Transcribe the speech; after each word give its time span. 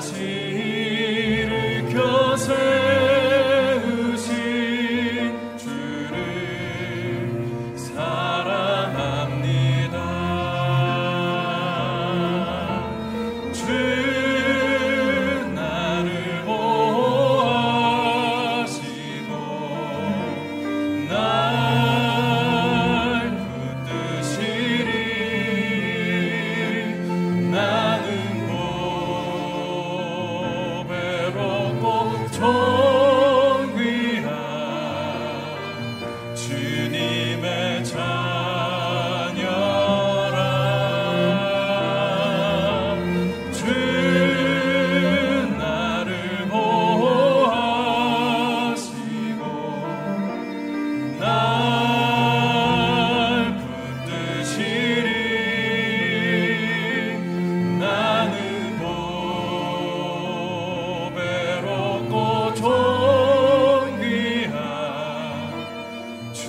다 0.00 0.79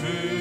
주 0.01 0.40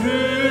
주 0.00 0.49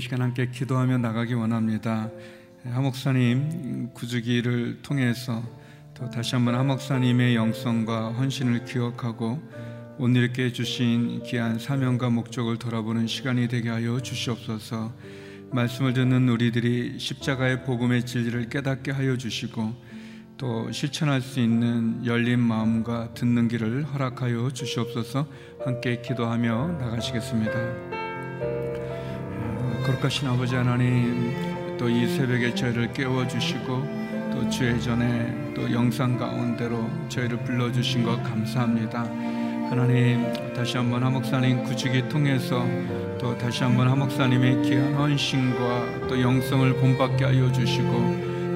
시간 0.00 0.22
함께 0.22 0.48
기도하며 0.50 0.98
나가기 0.98 1.34
원합니다. 1.34 2.10
하목사님 2.64 3.90
구주기를 3.92 4.80
통해서 4.82 5.42
또 5.92 6.08
다시 6.08 6.34
한번 6.34 6.54
하목사님의 6.54 7.36
영성과 7.36 8.12
헌신을 8.12 8.64
기억하고 8.64 9.40
오늘 9.98 10.22
이렇게 10.22 10.52
주신 10.52 11.22
귀한 11.24 11.58
사명과 11.58 12.08
목적을 12.08 12.58
돌아보는 12.58 13.06
시간이 13.06 13.48
되게 13.48 13.68
하여 13.68 14.00
주시옵소서. 14.00 14.92
말씀을 15.52 15.92
듣는 15.92 16.28
우리들이 16.30 16.98
십자가의 16.98 17.64
복음의 17.64 18.06
진리를 18.06 18.48
깨닫게 18.48 18.90
하여 18.90 19.18
주시고 19.18 19.74
또 20.38 20.72
실천할 20.72 21.20
수 21.20 21.40
있는 21.40 22.04
열린 22.06 22.40
마음과 22.40 23.14
듣는 23.14 23.48
길을 23.48 23.84
허락하여 23.84 24.50
주시옵소서 24.50 25.28
함께 25.64 26.00
기도하며 26.02 26.78
나가시겠습니다. 26.80 28.03
거룩하신 29.84 30.28
아버지 30.28 30.54
하나님 30.54 31.76
또 31.78 31.88
이 31.88 32.06
새벽에 32.06 32.54
저희를 32.54 32.92
깨워주시고 32.92 34.30
또 34.32 34.48
주의 34.48 34.80
전에 34.80 35.52
또 35.54 35.70
영상 35.72 36.16
가운데로 36.16 36.88
저희를 37.08 37.38
불러주신 37.44 38.04
것 38.04 38.22
감사합니다. 38.22 39.02
하나님 39.70 40.32
다시 40.54 40.76
한번 40.76 41.02
하목사님 41.02 41.64
구직이 41.64 42.08
통해서 42.08 42.64
또 43.18 43.36
다시 43.36 43.64
한번 43.64 43.88
하목사님의 43.88 44.62
귀한 44.62 44.94
헌신과 44.94 46.08
또 46.08 46.20
영성을 46.20 46.72
본받게 46.74 47.24
하여 47.24 47.52
주시고 47.52 47.90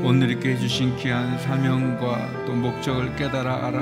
오늘 0.05 0.31
있게 0.31 0.51
해주신 0.53 0.97
귀한 0.97 1.39
사명과 1.41 2.45
또 2.47 2.53
목적을 2.53 3.17
깨달아 3.17 3.67
알아 3.67 3.79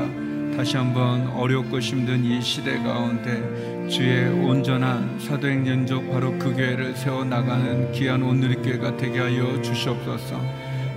다시 0.56 0.78
한번 0.78 1.26
어렵고 1.28 1.80
힘든 1.80 2.24
이 2.24 2.40
시대 2.40 2.78
가운데 2.78 3.86
주의 3.88 4.26
온전한 4.26 5.20
사도행전족 5.20 6.10
바로 6.10 6.32
그 6.38 6.54
교회를 6.54 6.96
세워 6.96 7.24
나가는 7.24 7.92
귀한 7.92 8.22
오늘의 8.22 8.62
교회가 8.62 8.96
되게 8.96 9.20
하여 9.20 9.60
주시옵소서. 9.60 10.40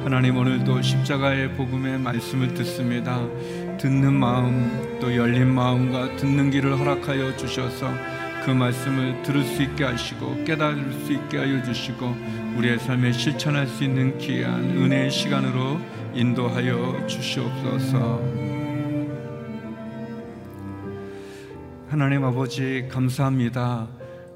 하나님 0.05 0.37
오늘도 0.37 0.81
십자가의 0.81 1.55
복음의 1.55 1.99
말씀을 1.99 2.53
듣습니다. 2.53 3.19
듣는 3.77 4.13
마음 4.13 4.97
또 5.01 5.13
열린 5.13 5.53
마음과 5.53 6.15
듣는 6.15 6.51
길을 6.51 6.79
허락하여 6.79 7.35
주셔서 7.35 7.91
그 8.45 8.51
말씀을 8.51 9.21
들을 9.23 9.43
수 9.43 9.61
있게 9.61 9.83
하시고 9.83 10.45
깨달을 10.45 10.93
수 11.03 11.11
있게 11.11 11.37
하여 11.37 11.61
주시고 11.63 12.15
우리의 12.55 12.79
삶에 12.79 13.11
실천할 13.11 13.67
수 13.67 13.83
있는 13.83 14.17
귀한 14.19 14.63
은혜의 14.63 15.11
시간으로 15.11 15.81
인도하여 16.13 17.05
주시옵소서. 17.07 18.48
하나님 21.89 22.23
아버지 22.23 22.87
감사합니다. 22.87 23.87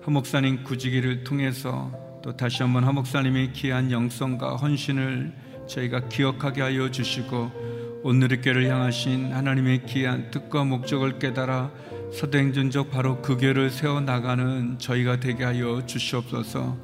하목사님 0.02 0.64
구지기를 0.64 1.24
통해서 1.24 1.92
또 2.24 2.36
다시 2.36 2.64
한번 2.64 2.84
하목사님의 2.84 3.54
귀한 3.54 3.92
영성과 3.92 4.56
헌신을 4.56 5.32
저희가 5.68 6.10
기억하게 6.10 6.64
하여 6.64 6.90
주시고 6.90 8.02
오늘의 8.04 8.42
교를 8.42 8.68
향하신 8.68 9.34
하나님의 9.34 9.86
귀한 9.86 10.32
뜻과 10.32 10.64
목적을 10.64 11.20
깨달아 11.20 11.70
사도행전적 12.12 12.90
바로 12.90 13.22
그 13.22 13.38
교를 13.38 13.70
세워 13.70 14.02
나가는 14.02 14.80
저희가 14.80 15.20
되게 15.20 15.44
하여 15.44 15.86
주시옵소서. 15.86 16.76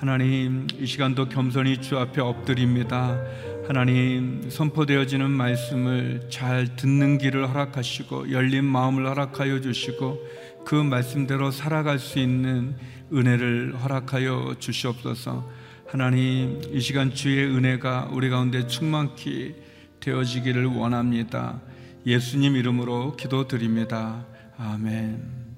하나님 0.00 0.66
이 0.78 0.86
시간도 0.86 1.28
겸손히 1.28 1.76
주 1.76 1.98
앞에 1.98 2.22
엎드립니다. 2.22 3.22
하나님 3.68 4.48
선포되어지는 4.48 5.30
말씀을 5.30 6.28
잘 6.30 6.74
듣는 6.74 7.18
길을 7.18 7.50
허락하시고 7.50 8.32
열린 8.32 8.64
마음을 8.64 9.06
허락하여 9.06 9.60
주시고 9.60 10.18
그 10.64 10.74
말씀대로 10.74 11.50
살아갈 11.50 11.98
수 11.98 12.18
있는 12.18 12.76
은혜를 13.12 13.74
허락하여 13.74 14.56
주시옵소서. 14.58 15.46
하나님 15.86 16.62
이 16.72 16.80
시간 16.80 17.12
주의 17.12 17.44
은혜가 17.44 18.08
우리 18.10 18.30
가운데 18.30 18.66
충만히 18.66 19.54
되어지기를 20.00 20.64
원합니다. 20.64 21.60
예수님 22.06 22.56
이름으로 22.56 23.16
기도드립니다. 23.16 24.24
아멘. 24.56 25.49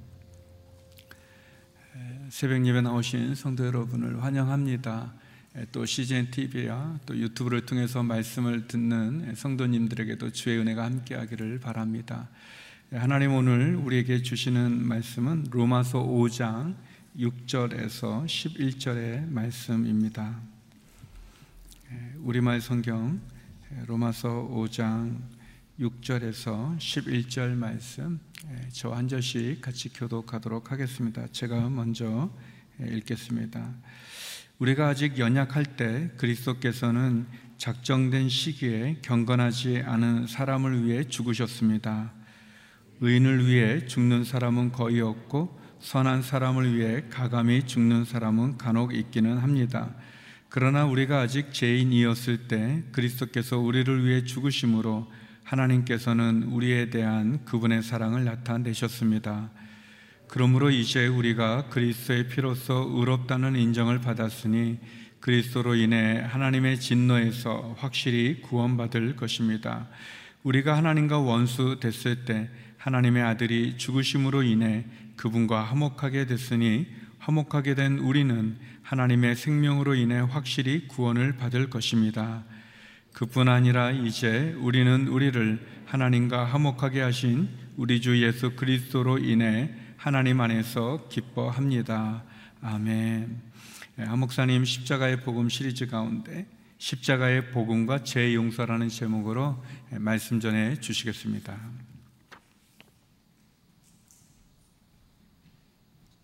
새벽 2.32 2.67
예배 2.67 2.81
나오신 2.81 3.34
성도 3.34 3.67
여러분을 3.67 4.23
환영합니다. 4.23 5.12
또 5.70 5.84
CGN 5.84 6.31
TV와 6.31 6.99
또 7.05 7.14
유튜브를 7.14 7.67
통해서 7.67 8.02
말씀을 8.02 8.67
듣는 8.69 9.34
성도님들에게도 9.34 10.31
주의 10.31 10.58
은혜가 10.58 10.82
함께하기를 10.82 11.61
바랍니다. 11.61 12.31
하나님 12.90 13.34
오늘 13.34 13.76
우리에게 13.76 14.23
주시는 14.23 14.82
말씀은 14.82 15.49
로마서 15.50 16.02
5장 16.05 16.75
6절에서 17.19 18.25
11절의 18.25 19.28
말씀입니다. 19.28 20.40
우리말 22.20 22.62
성경 22.62 23.20
로마서 23.87 24.49
5장 24.50 25.19
6절에서 25.78 26.78
11절 26.78 27.50
말씀 27.56 28.19
예, 28.19 28.31
저 28.73 28.93
한 28.93 29.06
절씩 29.06 29.61
같이 29.61 29.89
교독하도록 29.93 30.73
하겠습니다. 30.73 31.27
제가 31.31 31.69
먼저 31.69 32.31
예, 32.81 32.97
읽겠습니다. 32.97 33.73
우리가 34.59 34.89
아직 34.89 35.19
연약할 35.19 35.77
때 35.77 36.11
그리스도께서는 36.17 37.27
작정된 37.59 38.29
시기에 38.29 38.99
경건하지 39.03 39.83
않은 39.85 40.27
사람을 40.27 40.85
위해 40.85 41.05
죽으셨습니다. 41.05 42.12
의인을 43.00 43.47
위해 43.47 43.87
죽는 43.87 44.25
사람은 44.25 44.73
거의 44.73 45.00
없고 45.00 45.61
선한 45.81 46.23
사람을 46.23 46.76
위해 46.76 47.05
가감히 47.11 47.66
죽는 47.66 48.05
사람은 48.05 48.59
간혹 48.59 48.95
있기는 48.95 49.38
합니다. 49.38 49.95
그러나 50.49 50.85
우리가 50.85 51.21
아직 51.21 51.52
죄인이었을 51.52 52.49
때 52.49 52.83
그리스도께서 52.93 53.59
우리를 53.59 54.05
위해 54.05 54.25
죽으심으로 54.25 55.22
하나님께서는 55.44 56.44
우리에 56.44 56.90
대한 56.90 57.44
그분의 57.44 57.82
사랑을 57.82 58.25
나타내셨습니다. 58.25 59.50
그러므로 60.28 60.70
이제 60.70 61.06
우리가 61.06 61.68
그리스도의 61.68 62.28
피로써 62.28 62.87
의롭다는 62.90 63.54
인정을 63.56 64.00
받았으니 64.00 64.78
그리스도로 65.20 65.75
인해 65.75 66.20
하나님의 66.26 66.80
진노에서 66.80 67.76
확실히 67.78 68.40
구원받을 68.40 69.14
것입니다. 69.16 69.88
우리가 70.42 70.76
하나님과 70.76 71.18
원수 71.18 71.78
됐을 71.80 72.25
때 72.25 72.50
하나님의 72.78 73.22
아들이 73.22 73.76
죽으심으로 73.76 74.42
인해 74.42 74.84
그분과 75.16 75.62
화목하게 75.62 76.26
됐으니 76.26 76.87
화목하게 77.18 77.76
된 77.76 77.99
우리는 77.99 78.58
하나님의 78.82 79.37
생명으로 79.37 79.94
인해 79.94 80.18
확실히 80.18 80.88
구원을 80.88 81.37
받을 81.37 81.70
것입니다. 81.70 82.42
그뿐 83.12 83.49
아니라 83.49 83.90
이제 83.90 84.54
우리는 84.59 85.07
우리를 85.07 85.83
하나님과 85.87 86.45
화목하게 86.47 87.02
하신 87.02 87.49
우리 87.76 88.00
주 88.00 88.23
예수 88.23 88.57
그리스도로 88.57 89.19
인해 89.19 89.71
하나님 89.97 90.40
안에서 90.40 91.09
기뻐합니다. 91.09 92.25
아멘. 92.62 93.40
하목사님 93.99 94.62
예, 94.62 94.64
십자가의 94.64 95.21
복음 95.21 95.49
시리즈 95.49 95.87
가운데 95.87 96.47
십자가의 96.78 97.50
복음과 97.50 98.02
제 98.02 98.35
용서라는 98.35 98.88
제목으로 98.88 99.62
예, 99.92 99.99
말씀 99.99 100.40
전해 100.40 100.81
주시겠습니다. 100.81 101.57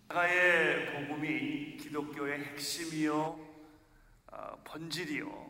십자가의 0.08 0.92
복음이 0.92 1.76
기독교의 1.76 2.44
핵심이요 2.44 3.38
어, 4.32 4.62
본질이요 4.64 5.47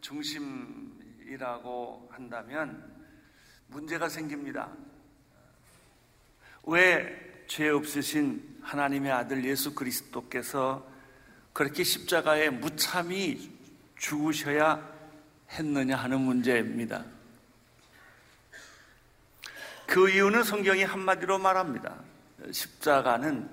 중심이라고 0.00 1.68
한다면 2.12 2.92
문제가 3.68 4.08
생깁니다. 4.08 4.70
왜 6.64 7.30
죄 7.50 7.68
없으신 7.68 8.60
하나님의 8.62 9.10
아들 9.10 9.44
예수 9.44 9.74
그리스도께서 9.74 10.88
그렇게 11.52 11.82
십자가에 11.82 12.48
무참히 12.48 13.50
죽으셔야 13.98 14.88
했느냐 15.50 15.96
하는 15.96 16.20
문제입니다. 16.20 17.04
그 19.84 20.08
이유는 20.08 20.44
성경이 20.44 20.84
한마디로 20.84 21.40
말합니다. 21.40 22.00
십자가는 22.52 23.50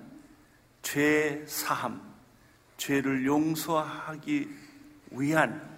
죄 0.84 1.44
사함, 1.48 2.00
죄를 2.78 3.26
용서하기 3.26 4.48
위한 5.10 5.77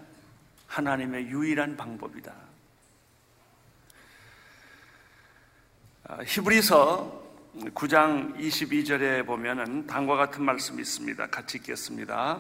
하나님의 0.70 1.28
유일한 1.28 1.76
방법이다. 1.76 2.34
아, 6.06 6.18
히브리서 6.26 7.30
9장 7.74 8.38
22절에 8.38 9.26
보면은 9.26 9.88
다음과 9.88 10.16
같은 10.16 10.44
말씀이 10.44 10.82
있습니다. 10.82 11.28
같이 11.28 11.58
읽겠습니다. 11.58 12.40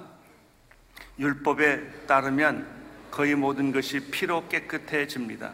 율법에 1.17 2.05
따르면 2.05 2.67
거의 3.11 3.35
모든 3.35 3.71
것이 3.71 3.99
피로 4.11 4.47
깨끗해집니다. 4.47 5.53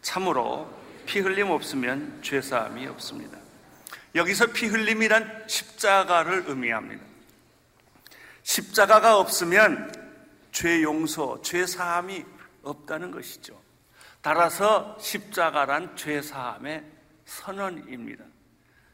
참으로 0.00 0.72
피 1.06 1.18
흘림 1.20 1.50
없으면 1.50 2.20
죄 2.22 2.40
사함이 2.40 2.86
없습니다. 2.86 3.38
여기서 4.14 4.46
피 4.52 4.66
흘림이란 4.66 5.44
십자가를 5.48 6.44
의미합니다. 6.46 7.02
십자가가 8.44 9.18
없으면 9.18 10.03
죄 10.54 10.82
용서, 10.82 11.42
죄 11.42 11.66
사함이 11.66 12.24
없다는 12.62 13.10
것이죠. 13.10 13.60
따라서 14.22 14.96
십자가란 15.00 15.96
죄 15.96 16.22
사함의 16.22 16.84
선언입니다. 17.24 18.24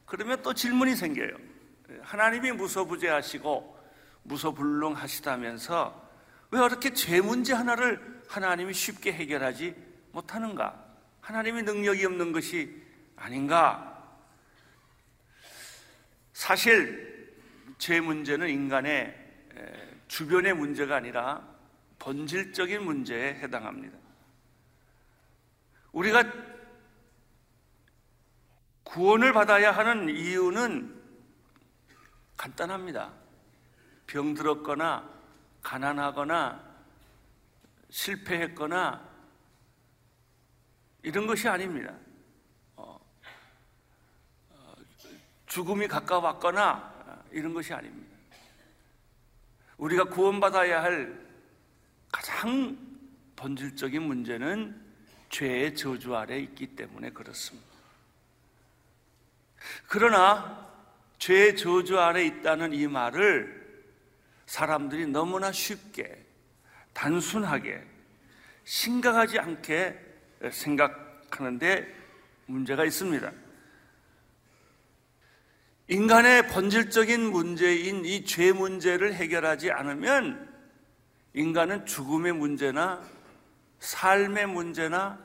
그러면 0.07 0.41
또 0.43 0.55
질문이 0.55 0.97
생겨요. 0.97 1.37
하나님이 2.01 2.53
무소부재하시고 2.53 3.79
무소불능하시다면서 4.23 6.11
왜 6.51 6.65
이렇게 6.65 6.95
죄 6.95 7.21
문제 7.21 7.53
하나를 7.53 8.23
하나님이 8.27 8.73
쉽게 8.73 9.13
해결하지 9.13 9.77
못하는가? 10.13 10.83
하나님이 11.21 11.63
능력이 11.63 12.07
없는 12.07 12.33
것이 12.33 12.83
아닌가? 13.17 14.17
사실 16.33 17.37
죄 17.77 18.01
문제는 18.01 18.49
인간의 18.49 19.15
주변의 20.09 20.55
문제가 20.55 20.97
아니라 20.97 21.50
본질적인 22.01 22.83
문제에 22.83 23.35
해당합니다. 23.35 23.97
우리가 25.93 26.25
구원을 28.83 29.33
받아야 29.33 29.71
하는 29.71 30.09
이유는 30.09 31.01
간단합니다. 32.37 33.13
병들었거나 34.07 35.09
가난하거나 35.63 36.69
실패했거나 37.91 39.09
이런 41.03 41.27
것이 41.27 41.49
아닙니다. 41.49 41.95
어, 42.77 42.99
어, 44.51 44.75
죽음이 45.47 45.87
가까웠거나 45.87 47.25
이런 47.31 47.53
것이 47.53 47.73
아닙니다. 47.75 48.17
우리가 49.77 50.05
구원받아야 50.05 50.83
할 50.83 51.30
가장 52.11 52.77
본질적인 53.37 54.03
문제는 54.03 54.79
죄의 55.31 55.75
저주 55.75 56.15
아래 56.17 56.39
있기 56.39 56.69
때문에 56.69 57.11
그렇습니다. 57.11 57.69
그러나 59.87 60.69
죄의 61.19 61.57
저주 61.57 61.99
아래 61.99 62.25
있다는 62.25 62.73
이 62.73 62.87
말을 62.87 63.61
사람들이 64.47 65.07
너무나 65.07 65.53
쉽게 65.53 66.25
단순하게 66.93 67.85
심각하지 68.65 69.39
않게 69.39 69.99
생각하는데 70.51 71.87
문제가 72.47 72.85
있습니다. 72.85 73.31
인간의 75.89 76.49
본질적인 76.49 77.31
문제인 77.31 78.05
이 78.05 78.25
죄 78.25 78.53
문제를 78.53 79.15
해결하지 79.15 79.71
않으면 79.73 80.50
인간은 81.35 81.87
죽음의 81.87 82.33
문제나 82.33 83.03
삶의 83.79 84.47
문제나 84.49 85.19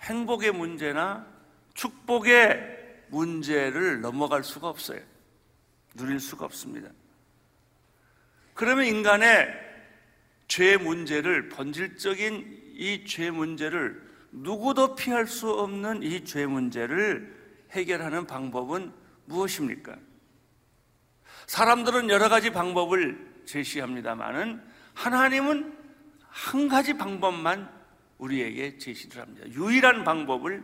행복의 0.00 0.52
문제나 0.52 1.26
축복의 1.74 3.04
문제를 3.08 4.00
넘어갈 4.00 4.42
수가 4.44 4.68
없어요. 4.68 5.00
누릴 5.94 6.20
수가 6.20 6.44
없습니다. 6.44 6.90
그러면 8.54 8.84
인간의 8.86 9.48
죄 10.48 10.76
문제를, 10.76 11.48
본질적인 11.48 12.62
이 12.76 13.04
죄 13.06 13.30
문제를 13.30 14.02
누구도 14.32 14.96
피할 14.96 15.26
수 15.26 15.50
없는 15.50 16.02
이 16.02 16.24
죄 16.24 16.46
문제를 16.46 17.34
해결하는 17.70 18.26
방법은 18.26 18.92
무엇입니까? 19.26 19.96
사람들은 21.46 22.10
여러 22.10 22.28
가지 22.28 22.50
방법을 22.50 23.42
제시합니다만은 23.46 24.73
하나님은 24.94 25.76
한 26.28 26.68
가지 26.68 26.94
방법만 26.94 27.70
우리에게 28.18 28.78
제시를 28.78 29.20
합니다. 29.20 29.46
유일한 29.48 30.04
방법을 30.04 30.62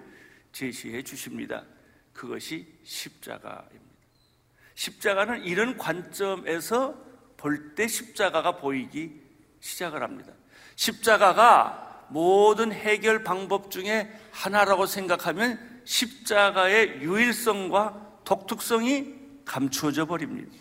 제시해 0.53 1.03
주십니다. 1.03 1.65
그것이 2.13 2.67
십자가입니다. 2.83 3.91
십자가는 4.75 5.45
이런 5.45 5.77
관점에서 5.77 6.95
볼 7.37 7.75
때 7.75 7.87
십자가가 7.87 8.57
보이기 8.57 9.21
시작을 9.61 10.03
합니다. 10.03 10.33
십자가가 10.77 12.07
모든 12.11 12.73
해결 12.73 13.23
방법 13.23 13.71
중에 13.71 14.11
하나라고 14.33 14.87
생각하면 14.87 15.83
십자가의 15.85 17.03
유일성과 17.03 18.21
독특성이 18.25 19.15
감추어져 19.45 20.07
버립니다. 20.07 20.53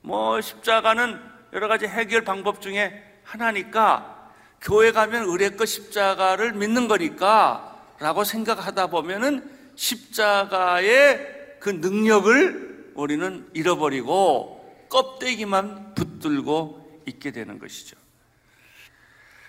뭐 0.00 0.40
십자가는 0.40 1.20
여러 1.52 1.68
가지 1.68 1.86
해결 1.86 2.22
방법 2.22 2.60
중에 2.60 3.05
하나니까 3.26 4.32
교회 4.60 4.92
가면 4.92 5.24
의뢰껏 5.28 5.66
십자가를 5.66 6.54
믿는 6.54 6.88
거니까 6.88 7.84
라고 7.98 8.24
생각하다 8.24 8.88
보면은 8.88 9.48
십자가의 9.74 11.56
그 11.60 11.70
능력을 11.70 12.92
우리는 12.94 13.48
잃어버리고 13.52 14.86
껍데기만 14.88 15.94
붙들고 15.94 17.02
있게 17.06 17.32
되는 17.32 17.58
것이죠. 17.58 17.96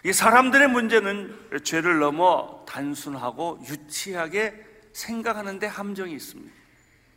이 0.03 0.13
사람들의 0.13 0.69
문제는 0.69 1.61
죄를 1.63 1.99
넘어 1.99 2.65
단순하고 2.67 3.59
유치하게 3.67 4.65
생각하는데 4.93 5.67
함정이 5.67 6.13
있습니다. 6.13 6.53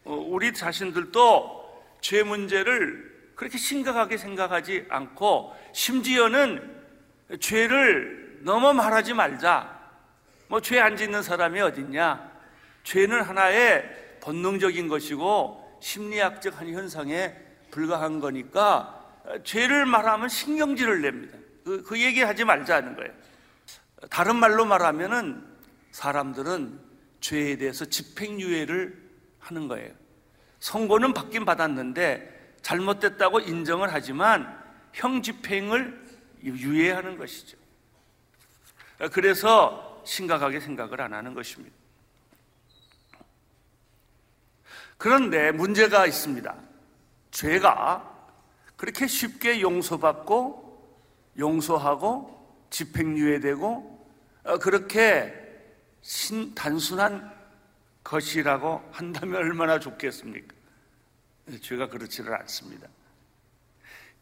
어, 0.05 0.14
우리 0.14 0.52
자신들도 0.52 1.61
죄 2.00 2.23
문제를 2.23 3.19
그렇게 3.40 3.56
심각하게 3.56 4.18
생각하지 4.18 4.85
않고 4.90 5.56
심지어는 5.73 6.78
죄를 7.40 8.40
너무 8.42 8.75
말하지 8.75 9.14
말자. 9.14 9.80
뭐 10.49 10.61
죄 10.61 10.78
안 10.78 10.94
짓는 10.94 11.23
사람이 11.23 11.59
어딨냐? 11.59 12.30
죄는 12.85 13.23
하나의 13.23 14.18
본능적인 14.20 14.88
것이고 14.88 15.78
심리학적 15.80 16.61
한 16.61 16.68
현상에 16.68 17.35
불과한 17.70 18.20
거니까 18.20 19.09
죄를 19.42 19.87
말하면 19.87 20.28
신경질을 20.28 21.00
냅니다. 21.00 21.38
그, 21.64 21.82
그 21.82 21.99
얘기 21.99 22.20
하지 22.20 22.44
말자는 22.44 22.94
거예요. 22.94 23.11
다른 24.11 24.37
말로 24.37 24.66
말하면은 24.66 25.42
사람들은 25.92 26.78
죄에 27.20 27.56
대해서 27.56 27.87
집행유예를 27.87 29.02
하는 29.38 29.66
거예요. 29.66 29.94
선고는 30.59 31.14
받긴 31.14 31.47
받았는데 31.47 32.39
잘못됐다고 32.62 33.40
인정을 33.40 33.93
하지만 33.93 34.59
형 34.93 35.23
집행을 35.23 36.07
유예하는 36.43 37.17
것이죠. 37.17 37.59
그래서 39.12 40.02
심각하게 40.05 40.61
생각을 40.61 41.00
안 41.00 41.14
하는 41.14 41.35
것입니다. 41.35 41.75
그런데 44.99 45.50
문제가 45.52 46.07
있습니다. 46.07 46.55
죄가 47.31 48.29
그렇게 48.76 49.07
쉽게 49.07 49.61
용서받고 49.61 50.71
용서하고 51.38 52.67
집행유예되고 52.71 54.07
어, 54.45 54.59
그렇게 54.59 55.35
단순한 56.55 57.31
것이라고 58.02 58.83
한다면 58.93 59.37
얼마나 59.37 59.79
좋겠습니까? 59.79 60.60
죄가 61.59 61.88
그렇지를 61.88 62.35
않습니다. 62.35 62.88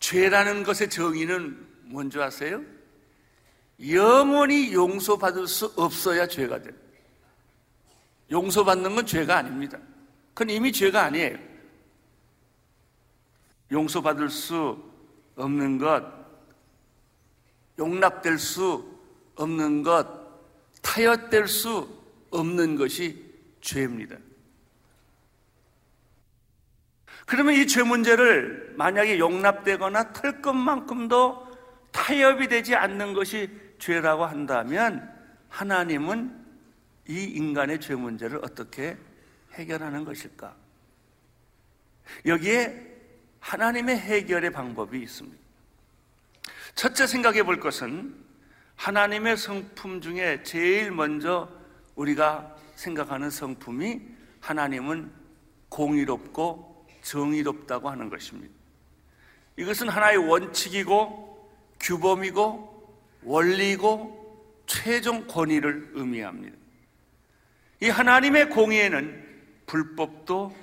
죄라는 0.01 0.63
것의 0.63 0.91
정의는 0.91 1.67
뭔지 1.83 2.21
아세요? 2.21 2.63
영원히 3.87 4.73
용서받을 4.73 5.47
수 5.47 5.73
없어야 5.77 6.27
죄가 6.27 6.63
됩니다. 6.63 6.87
용서받는 8.31 8.95
건 8.95 9.07
죄가 9.07 9.39
아닙니다. 9.39 9.79
그건 10.35 10.51
이미 10.51 10.73
죄가 10.73 11.05
아니에요. 11.05 11.39
용서받을 13.71 14.31
수 14.31 14.83
없는 15.37 15.79
것, 15.79 16.05
용납될 17.79 18.39
수 18.39 18.99
없는 19.37 19.83
것, 19.83 20.07
타협될 20.83 21.47
수 21.49 21.89
없는 22.31 22.77
것이 22.77 23.25
죄입니다. 23.61 24.17
그러면 27.29 27.55
이 27.55 27.67
죄 27.67 27.83
문제를 27.83 28.73
만약에 28.79 29.19
용납되거나 29.19 30.15
털 30.15 30.41
것만큼도 30.41 31.47
타협이 31.93 32.49
되지 32.49 32.75
않는 32.75 33.13
것이 33.13 33.51
죄라고 33.79 34.25
한다면 34.25 35.13
하나님은 35.51 36.35
이 37.07 37.25
인간의 37.25 37.81
죄 37.81 37.95
문제를 37.95 38.39
어떻게 38.43 38.97
해결하는 39.53 40.07
것일까? 40.07 40.57
여기에 42.25 42.97
하나님의 43.41 43.99
해결의 43.99 44.51
방법이 44.51 44.99
있습니다. 44.99 45.39
첫째 46.75 47.07
생각해 47.07 47.43
볼 47.43 47.61
것은 47.61 48.15
하나님의 48.77 49.37
성품 49.37 50.01
중에 50.01 50.43
제일 50.45 50.93
먼저 50.93 51.51
우리가 51.95 52.57
생각하는 52.75 53.29
성품이 53.29 54.01
하나님은 54.41 55.11
공의롭고 55.69 56.78
정의롭다고 57.09 57.89
하는 57.89 58.11
것입니다. 58.11 58.55
이것은 59.57 59.89
하나의 59.89 60.19
원칙이고 60.19 61.51
규범이고 61.81 62.99
원리고 63.23 64.63
최종 64.67 65.27
권위를 65.27 65.91
의미합니다. 65.95 66.57
이 67.81 67.89
하나님의 67.89 68.51
공의에는 68.51 69.27
불법도 69.67 70.55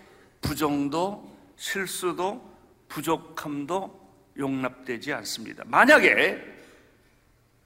부정도 0.41 1.35
실수도 1.55 2.53
부족함도 2.87 4.05
용납되지 4.37 5.13
않습니다. 5.13 5.63
만약에 5.65 6.41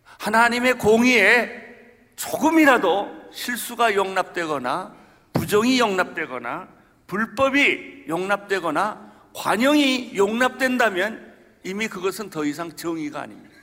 하나님의 0.03 0.77
공의에 0.77 1.67
조금이라도 2.15 3.29
실수가 3.31 3.95
용납되거나 3.95 4.95
부정이 5.33 5.79
용납되거나 5.79 6.78
불법이 7.09 8.05
용납되거나 8.07 9.31
관용이 9.33 10.15
용납된다면 10.15 11.35
이미 11.63 11.87
그것은 11.87 12.29
더 12.29 12.45
이상 12.45 12.75
정의가 12.75 13.21
아닙니다. 13.21 13.55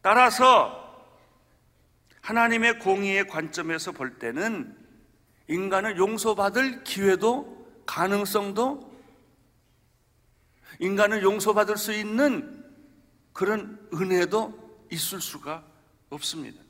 따라서 0.00 0.82
하나님의 2.22 2.78
공의의 2.80 3.28
관점에서 3.28 3.92
볼 3.92 4.18
때는 4.18 4.74
인간은 5.48 5.98
용서받을 5.98 6.82
기회도 6.84 7.84
가능성도 7.86 8.96
인간은 10.80 11.22
용서받을 11.22 11.76
수 11.76 11.92
있는 11.92 12.64
그런 13.32 13.78
은혜도 13.92 14.86
있을 14.90 15.20
수가 15.20 15.64
없습니다. 16.08 16.62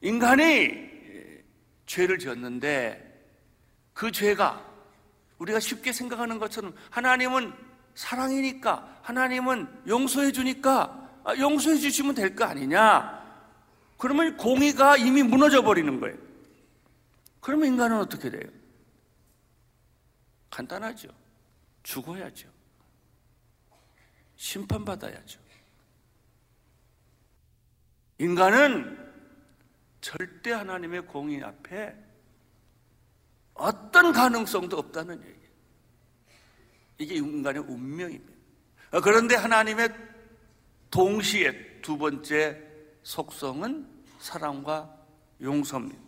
인간이 0.00 0.90
죄를 1.86 2.18
지었는데 2.18 3.11
그 3.94 4.10
죄가 4.12 4.64
우리가 5.38 5.60
쉽게 5.60 5.92
생각하는 5.92 6.38
것처럼 6.38 6.74
하나님은 6.90 7.52
사랑이니까 7.94 9.00
하나님은 9.02 9.82
용서해 9.86 10.32
주니까 10.32 10.98
아, 11.24 11.36
용서해 11.36 11.76
주시면 11.76 12.14
될 12.14 12.34
거 12.34 12.44
아니냐? 12.44 13.20
그러면 13.98 14.36
공의가 14.36 14.96
이미 14.96 15.22
무너져 15.22 15.62
버리는 15.62 16.00
거예요. 16.00 16.16
그러면 17.40 17.68
인간은 17.68 17.98
어떻게 17.98 18.30
돼요? 18.30 18.48
간단하죠. 20.50 21.08
죽어야죠. 21.82 22.48
심판받아야죠. 24.36 25.40
인간은 28.18 29.12
절대 30.00 30.52
하나님의 30.52 31.06
공의 31.06 31.42
앞에 31.42 31.94
어떤 33.54 34.12
가능성도 34.12 34.78
없다는 34.78 35.20
얘기예요. 35.20 35.48
이게 36.98 37.14
인간의 37.16 37.62
운명입니다. 37.62 38.32
그런데 39.02 39.34
하나님의 39.34 39.90
동시에 40.90 41.80
두 41.80 41.96
번째 41.96 42.60
속성은 43.02 43.88
사랑과 44.18 44.94
용서입니다. 45.40 46.00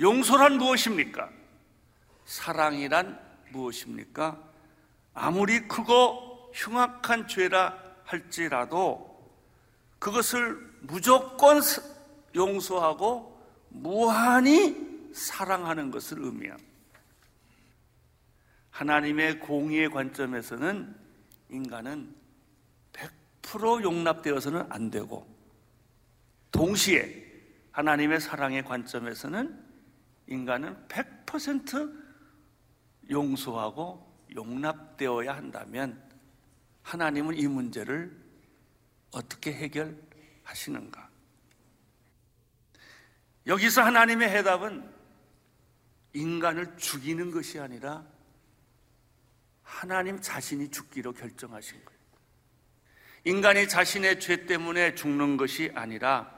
용서란 0.00 0.58
무엇입니까? 0.58 1.30
사랑이란 2.24 3.20
무엇입니까? 3.50 4.42
아무리 5.14 5.68
크고 5.68 6.50
흉악한 6.52 7.28
죄라 7.28 7.78
할지라도 8.04 9.14
그것을 9.98 10.56
무조건 10.80 11.60
용서하고 12.34 13.33
무한히 13.74 15.10
사랑하는 15.12 15.90
것을 15.90 16.20
의미합니다. 16.20 16.74
하나님의 18.70 19.40
공의의 19.40 19.90
관점에서는 19.90 20.96
인간은 21.50 22.14
100% 23.42 23.82
용납되어서는 23.82 24.66
안 24.70 24.90
되고 24.90 25.26
동시에 26.50 27.24
하나님의 27.72 28.20
사랑의 28.20 28.64
관점에서는 28.64 29.64
인간은 30.28 30.88
100% 30.88 32.04
용서하고 33.10 34.24
용납되어야 34.34 35.36
한다면 35.36 36.02
하나님은 36.82 37.36
이 37.36 37.46
문제를 37.46 38.16
어떻게 39.10 39.52
해결하시는가? 39.52 41.03
여기서 43.46 43.82
하나님의 43.82 44.28
해답은 44.30 44.90
인간을 46.14 46.76
죽이는 46.78 47.30
것이 47.30 47.58
아니라 47.58 48.04
하나님 49.62 50.20
자신이 50.20 50.70
죽기로 50.70 51.12
결정하신 51.12 51.84
거예요. 51.84 52.00
인간이 53.24 53.68
자신의 53.68 54.20
죄 54.20 54.46
때문에 54.46 54.94
죽는 54.94 55.36
것이 55.36 55.70
아니라 55.74 56.32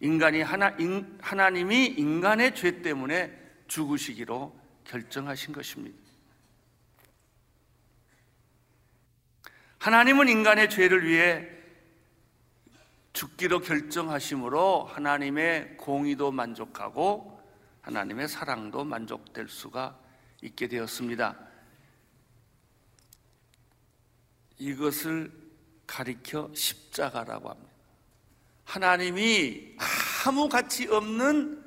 인간이 0.00 0.42
하나, 0.42 0.70
인, 0.78 1.18
하나님이 1.20 1.86
인간의 1.86 2.54
죄 2.54 2.82
때문에 2.82 3.36
죽으시기로 3.66 4.58
결정하신 4.84 5.52
것입니다. 5.52 5.98
하나님은 9.78 10.28
인간의 10.28 10.70
죄를 10.70 11.06
위해 11.06 11.57
죽기로 13.18 13.58
결정하심으로 13.62 14.84
하나님의 14.84 15.76
공의도 15.76 16.30
만족하고 16.30 17.42
하나님의 17.80 18.28
사랑도 18.28 18.84
만족될 18.84 19.48
수가 19.48 19.98
있게 20.40 20.68
되었습니다. 20.68 21.36
이것을 24.58 25.32
가리켜 25.84 26.48
십자가라고 26.54 27.50
합니다. 27.50 27.72
하나님이 28.64 29.74
아무 30.24 30.48
가치 30.48 30.86
없는 30.86 31.64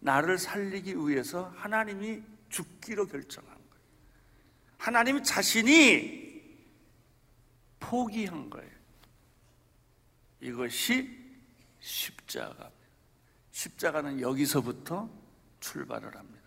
나를 0.00 0.36
살리기 0.36 0.94
위해서 0.94 1.54
하나님이 1.56 2.20
죽기로 2.50 3.06
결정한 3.06 3.50
거예요. 3.50 3.84
하나님 4.76 5.22
자신이 5.22 6.60
포기한 7.80 8.50
거예요. 8.50 8.71
이것이 10.42 11.08
십자가. 11.78 12.70
십자가는 13.52 14.20
여기서부터 14.20 15.08
출발을 15.60 16.16
합니다. 16.16 16.42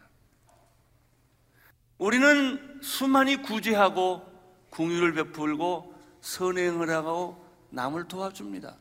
우리는 1.97 2.81
수많이 2.83 3.37
구제하고 3.37 4.31
궁유를 4.69 5.13
베풀고 5.13 5.95
선행을 6.19 6.89
하고 6.89 7.41
남을 7.69 8.09
도와줍니다. 8.09 8.77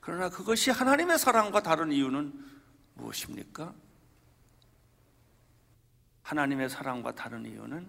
그러나 0.00 0.28
그것이 0.30 0.70
하나님의 0.70 1.18
사랑과 1.18 1.62
다른 1.62 1.92
이유는 1.92 2.32
무엇입니까? 2.94 3.72
하나님의 6.22 6.70
사랑과 6.70 7.14
다른 7.14 7.46
이유는 7.46 7.88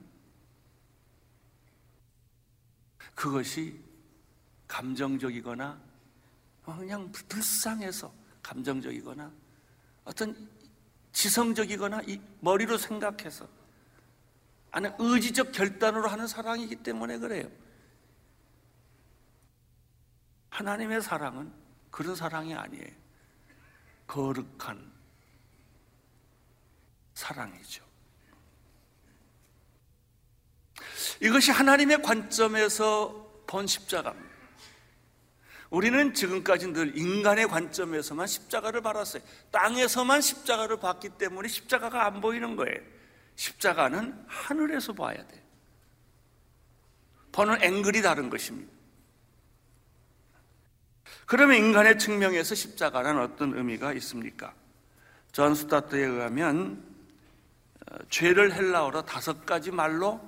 그것이 3.15 3.90
감정적이거나 4.71 5.77
그냥 6.63 7.11
불쌍해서 7.11 8.11
감정적이거나 8.41 9.29
어떤 10.05 10.49
지성적이거나 11.11 12.01
머리로 12.39 12.77
생각해서 12.77 13.49
아니 14.71 14.87
의지적 14.97 15.51
결단으로 15.51 16.07
하는 16.07 16.25
사랑이기 16.25 16.77
때문에 16.77 17.17
그래요. 17.17 17.51
하나님의 20.51 21.01
사랑은 21.01 21.51
그런 21.91 22.15
사랑이 22.15 22.55
아니에요. 22.55 22.95
거룩한 24.07 24.89
사랑이죠. 27.13 27.83
이것이 31.21 31.51
하나님의 31.51 32.01
관점에서 32.01 33.43
본 33.45 33.67
십자가입니다. 33.67 34.30
우리는 35.71 36.13
지금까지 36.13 36.73
늘 36.73 36.97
인간의 36.97 37.47
관점에서만 37.47 38.27
십자가를 38.27 38.81
바라봤어요. 38.81 39.23
땅에서만 39.51 40.19
십자가를 40.19 40.77
봤기 40.77 41.11
때문에 41.17 41.47
십자가가 41.47 42.05
안 42.05 42.19
보이는 42.19 42.57
거예요. 42.57 42.77
십자가는 43.37 44.25
하늘에서 44.27 44.91
봐야 44.91 45.15
돼. 45.15 45.41
보는 47.31 47.63
앵글이 47.63 48.01
다른 48.01 48.29
것입니다. 48.29 48.69
그러면 51.25 51.55
인간의 51.55 51.97
측면에서 51.97 52.53
십자가는 52.53 53.17
어떤 53.21 53.57
의미가 53.57 53.93
있습니까? 53.93 54.53
존 55.31 55.55
스토트에 55.55 56.03
의하면 56.05 56.83
어, 57.89 57.95
죄를 58.09 58.53
헬라어로 58.53 59.05
다섯 59.05 59.45
가지 59.45 59.71
말로 59.71 60.19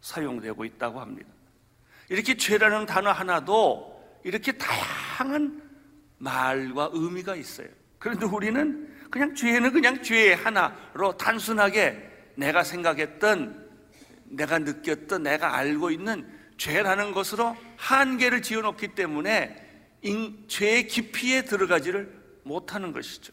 사용되고 0.00 0.64
있다고 0.64 1.00
합니다. 1.00 1.30
이렇게 2.08 2.36
죄라는 2.36 2.86
단어 2.86 3.12
하나도 3.12 3.97
이렇게 4.28 4.52
다양한 4.52 5.62
말과 6.18 6.90
의미가 6.92 7.34
있어요. 7.36 7.66
그런데 7.98 8.26
우리는 8.26 8.94
그냥 9.10 9.34
죄는 9.34 9.72
그냥 9.72 10.02
죄의 10.02 10.36
하나로 10.36 11.16
단순하게 11.16 12.32
내가 12.36 12.62
생각했던 12.62 13.66
내가 14.24 14.58
느꼈던 14.58 15.22
내가 15.22 15.56
알고 15.56 15.90
있는 15.90 16.30
죄라는 16.58 17.12
것으로 17.12 17.56
한계를 17.78 18.42
지어놓기 18.42 18.88
때문에 18.88 19.66
죄의 20.46 20.88
깊이에 20.88 21.46
들어가지를 21.46 22.14
못하는 22.42 22.92
것이죠. 22.92 23.32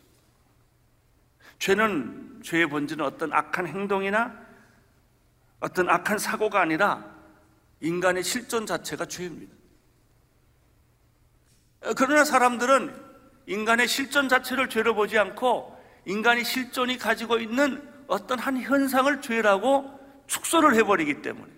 죄는 1.59 2.39
죄의 2.41 2.67
본질은 2.67 3.03
어떤 3.03 3.33
악한 3.33 3.67
행동이나 3.67 4.33
어떤 5.59 5.89
악한 5.89 6.19
사고가 6.19 6.61
아니라 6.61 7.13
인간의 7.81 8.23
실존 8.23 8.65
자체가 8.65 9.05
죄입니다. 9.07 9.64
그러나 11.97 12.23
사람들은 12.23 12.95
인간의 13.47 13.87
실존 13.87 14.27
자체를 14.29 14.69
죄로 14.69 14.95
보지 14.95 15.17
않고 15.19 15.75
인간이 16.05 16.43
실존이 16.43 16.97
가지고 16.97 17.37
있는 17.37 17.81
어떤 18.07 18.39
한 18.39 18.59
현상을 18.61 19.21
죄라고 19.21 19.91
축소를 20.27 20.75
해버리기 20.75 21.21
때문에 21.21 21.51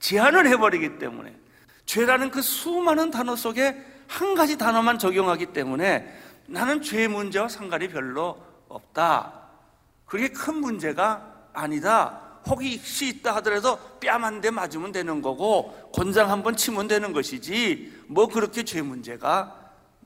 제한을 0.00 0.46
해버리기 0.48 0.98
때문에 0.98 1.34
죄라는 1.86 2.30
그 2.30 2.42
수많은 2.42 3.10
단어 3.10 3.36
속에 3.36 3.76
한 4.06 4.34
가지 4.34 4.58
단어만 4.58 4.98
적용하기 4.98 5.46
때문에 5.46 6.18
나는 6.46 6.82
죄 6.82 7.06
문제와 7.08 7.48
상관이 7.48 7.88
별로 7.88 8.42
없다. 8.68 9.32
그게 10.04 10.28
큰 10.28 10.56
문제가 10.56 11.24
아니다. 11.52 12.20
혹시 12.46 13.08
있다 13.08 13.36
하더라도 13.36 13.78
뺨 14.00 14.24
한 14.24 14.40
대 14.40 14.50
맞으면 14.50 14.92
되는 14.92 15.20
거고 15.22 15.90
권장 15.94 16.30
한 16.30 16.42
번 16.42 16.56
치면 16.56 16.88
되는 16.88 17.12
것이지 17.12 18.04
뭐 18.08 18.26
그렇게 18.26 18.64
죄 18.64 18.82
문제가 18.82 19.59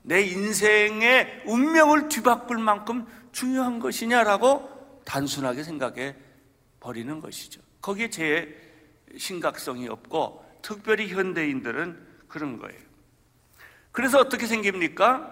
내 0.05 0.21
인생의 0.21 1.43
운명을 1.45 2.09
뒤바꿀 2.09 2.59
만큼 2.59 3.07
중요한 3.31 3.79
것이냐라고 3.79 4.69
단순하게 5.03 5.63
생각해 5.63 6.15
버리는 6.79 7.19
것이죠. 7.19 7.61
거기에 7.81 8.09
제 8.11 8.55
심각성이 9.17 9.87
없고 9.87 10.45
특별히 10.61 11.07
현대인들은 11.07 11.99
그런 12.27 12.59
거예요. 12.59 12.79
그래서 13.91 14.19
어떻게 14.19 14.45
생깁니까? 14.45 15.31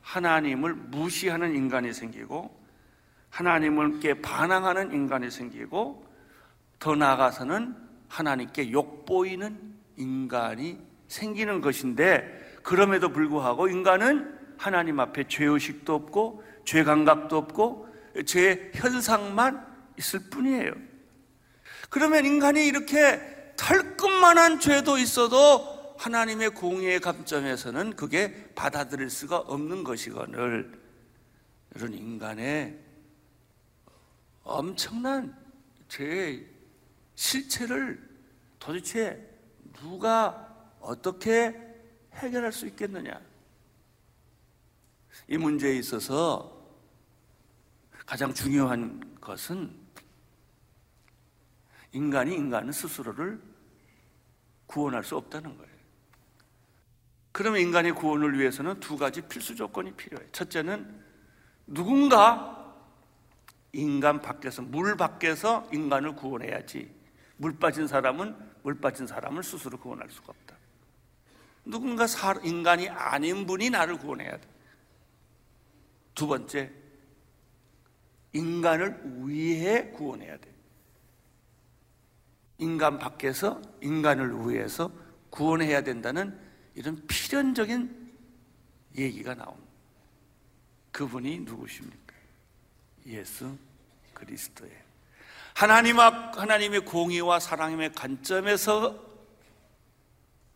하나님을 0.00 0.74
무시하는 0.74 1.54
인간이 1.54 1.92
생기고 1.92 2.64
하나님께 3.28 4.22
반항하는 4.22 4.92
인간이 4.92 5.30
생기고 5.30 6.06
더 6.78 6.94
나아가서는 6.94 7.74
하나님께 8.08 8.70
욕보이는 8.72 9.74
인간이 9.96 10.78
생기는 11.08 11.60
것인데 11.60 12.43
그럼에도 12.64 13.10
불구하고 13.10 13.68
인간은 13.68 14.56
하나님 14.56 14.98
앞에 14.98 15.28
죄의식도 15.28 15.94
없고 15.94 16.42
죄 16.64 16.82
감각도 16.82 17.36
없고 17.36 17.88
죄 18.26 18.72
현상만 18.74 19.64
있을 19.98 20.30
뿐이에요. 20.30 20.72
그러면 21.90 22.24
인간이 22.24 22.66
이렇게 22.66 23.52
털끝만한 23.56 24.58
죄도 24.58 24.98
있어도 24.98 25.94
하나님의 25.98 26.50
공의의 26.50 27.00
감점에서는 27.00 27.94
그게 27.96 28.52
받아들일 28.54 29.10
수가 29.10 29.38
없는 29.38 29.84
것이거늘 29.84 30.72
이런 31.76 31.92
인간의 31.92 32.78
엄청난 34.42 35.36
죄의 35.88 36.46
실체를 37.14 38.00
도대체 38.58 39.22
누가 39.74 40.48
어떻게 40.80 41.63
해결할 42.16 42.52
수 42.52 42.66
있겠느냐? 42.66 43.20
이 45.28 45.38
문제에 45.38 45.76
있어서 45.76 46.54
가장 48.06 48.34
중요한 48.34 49.16
것은 49.20 49.74
인간이 51.92 52.34
인간은 52.34 52.72
스스로를 52.72 53.40
구원할 54.66 55.04
수 55.04 55.16
없다는 55.16 55.56
거예요. 55.56 55.74
그러면 57.32 57.60
인간의 57.60 57.92
구원을 57.92 58.38
위해서는 58.38 58.80
두 58.80 58.96
가지 58.96 59.20
필수 59.22 59.54
조건이 59.54 59.92
필요해요. 59.92 60.28
첫째는 60.32 61.02
누군가 61.66 62.64
인간 63.72 64.20
밖에서 64.20 64.62
물 64.62 64.96
밖에서 64.96 65.68
인간을 65.72 66.14
구원해야지. 66.14 66.94
물 67.36 67.58
빠진 67.58 67.88
사람은 67.88 68.36
물 68.62 68.80
빠진 68.80 69.06
사람을 69.06 69.42
스스로 69.42 69.78
구원할 69.78 70.08
수가 70.10 70.28
없다. 70.30 70.53
누군가 71.64 72.06
인간이 72.44 72.88
아닌 72.88 73.46
분이 73.46 73.70
나를 73.70 73.98
구원해야 73.98 74.36
돼. 74.36 74.48
두 76.14 76.26
번째, 76.26 76.70
인간을 78.32 79.00
위해 79.26 79.90
구원해야 79.90 80.36
돼. 80.36 80.52
인간 82.58 82.98
밖에서 82.98 83.60
인간을 83.80 84.48
위해서 84.48 84.90
구원해야 85.30 85.82
된다는 85.82 86.38
이런 86.74 87.04
필연적인 87.06 88.12
얘기가 88.96 89.34
나옵니다. 89.34 89.72
그분이 90.92 91.40
누구십니까? 91.40 92.14
예수 93.06 93.56
그리스도예요. 94.12 94.84
하나님 95.54 96.00
앞 96.00 96.38
하나님의 96.38 96.84
공의와 96.84 97.40
사랑의 97.40 97.92
관점에서 97.92 99.03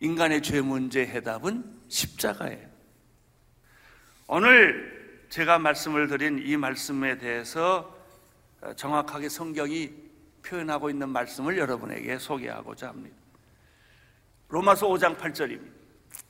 인간의 0.01 0.41
죄 0.41 0.61
문제 0.61 1.05
해답은 1.05 1.63
십자가예요. 1.89 2.67
오늘 4.27 5.25
제가 5.29 5.59
말씀을 5.59 6.07
드린 6.07 6.39
이 6.39 6.55
말씀에 6.55 7.17
대해서 7.17 7.95
정확하게 8.75 9.29
성경이 9.29 9.91
표현하고 10.43 10.89
있는 10.89 11.09
말씀을 11.09 11.57
여러분에게 11.57 12.17
소개하고자 12.17 12.89
합니다. 12.89 13.15
로마서 14.47 14.87
5장 14.87 15.17
8절입니다. 15.17 15.71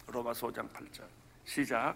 로마서 0.08 0.48
5장 0.48 0.72
8절. 0.72 1.04
시작. 1.46 1.96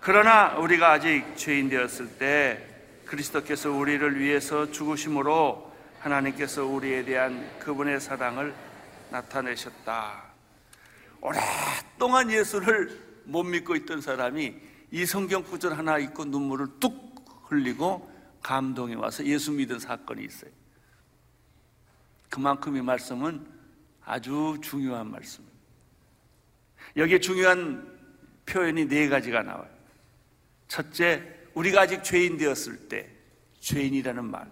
그러나 0.00 0.56
우리가 0.58 0.92
아직 0.92 1.24
죄인 1.36 1.68
되었을 1.68 2.18
때 2.18 2.66
그리스도께서 3.06 3.70
우리를 3.70 4.20
위해서 4.20 4.70
죽으심으로 4.70 5.72
하나님께서 6.00 6.64
우리에 6.66 7.04
대한 7.04 7.48
그분의 7.60 8.00
사랑을 8.00 8.54
나타내셨다. 9.14 10.24
오랫동안 11.20 12.30
예수를 12.30 13.22
못 13.24 13.44
믿고 13.44 13.76
있던 13.76 14.00
사람이 14.00 14.54
이 14.90 15.06
성경 15.06 15.42
구절 15.44 15.74
하나 15.74 15.98
읽고 15.98 16.24
눈물을 16.26 16.66
뚝 16.80 17.14
흘리고 17.48 18.12
감동이 18.42 18.94
와서 18.96 19.24
예수 19.24 19.52
믿은 19.52 19.78
사건이 19.78 20.24
있어요. 20.24 20.50
그만큼 22.28 22.76
이 22.76 22.82
말씀은 22.82 23.46
아주 24.04 24.58
중요한 24.60 25.10
말씀입니다. 25.10 25.58
여기에 26.96 27.20
중요한 27.20 27.98
표현이 28.46 28.88
네 28.88 29.08
가지가 29.08 29.42
나와요. 29.42 29.70
첫째, 30.68 31.22
우리가 31.54 31.82
아직 31.82 32.02
죄인 32.02 32.36
되었을 32.36 32.88
때 32.88 33.08
죄인이라는 33.60 34.24
말. 34.24 34.50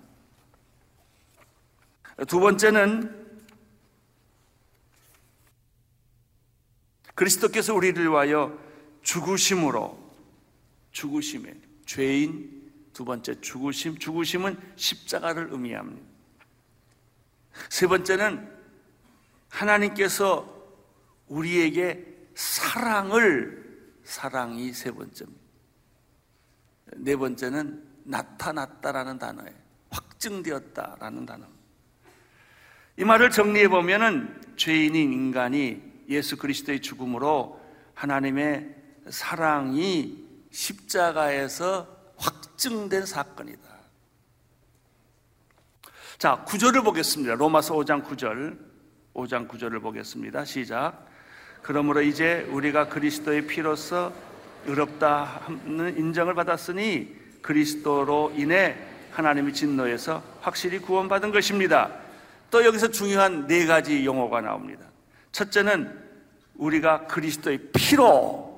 두 2.29 2.39
번째는 2.41 3.22
그리스도께서 7.15 7.75
우리를 7.75 8.03
위하여 8.03 8.59
죽으심으로 9.03 9.99
죽으심에 10.93 11.55
죄인 11.87 12.73
두 12.93 13.05
번째 13.05 13.41
죽으심 13.41 13.99
죽으심은 13.99 14.57
십자가를 14.77 15.49
의미합니다. 15.51 16.07
세 17.69 17.87
번째는 17.87 18.51
하나님께서 19.49 20.63
우리에게 21.29 22.07
사랑을 22.35 23.63
사랑이 24.05 24.73
세 24.73 24.91
번째입니다. 24.91 25.43
네 26.97 27.17
번째는 27.17 27.83
나타났다라는 28.05 29.19
단어에 29.19 29.55
확증되었다라는 29.91 31.27
단어. 31.27 31.47
이 32.99 33.05
말을 33.05 33.31
정리해 33.31 33.69
보면은 33.69 34.41
죄인인 34.57 35.13
인간이 35.13 35.92
예수 36.15 36.37
그리스도의 36.37 36.81
죽음으로 36.81 37.61
하나님의 37.95 38.75
사랑이 39.11 40.25
십자가에서 40.51 41.89
확증된 42.17 43.07
사건이다. 43.07 43.63
자, 46.19 46.45
구절을 46.47 46.83
보겠습니다. 46.83 47.35
로마서 47.35 47.75
5장 47.75 48.05
9절. 48.05 48.57
5장 49.15 49.49
9절을 49.49 49.83
보겠습니다. 49.83 50.45
시작. 50.45 51.07
그러므로 51.63 52.01
이제 52.01 52.47
우리가 52.51 52.89
그리스도의 52.89 53.47
피로서 53.47 54.13
의롭다 54.67 55.43
하는 55.45 55.97
인정을 55.99 56.35
받았으니 56.35 57.15
그리스도로 57.43 58.33
인해 58.37 58.77
하나님의 59.13 59.53
진노에서 59.53 60.23
확실히 60.41 60.79
구원받은 60.79 61.33
것입니다. 61.33 61.91
또 62.51 62.65
여기서 62.65 62.91
중요한 62.91 63.47
네 63.47 63.67
가지 63.67 64.05
용어가 64.05 64.41
나옵니다. 64.41 64.85
첫째는 65.33 66.02
우리가 66.63 67.07
그리스도의 67.07 67.71
피로 67.75 68.53